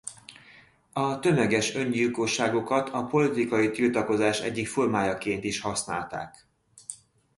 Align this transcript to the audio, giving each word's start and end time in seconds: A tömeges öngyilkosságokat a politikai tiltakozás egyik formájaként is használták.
A 0.93 1.19
tömeges 1.19 1.75
öngyilkosságokat 1.75 2.89
a 2.89 3.05
politikai 3.05 3.71
tiltakozás 3.71 4.39
egyik 4.39 4.67
formájaként 4.67 5.43
is 5.43 5.59
használták. 5.59 6.47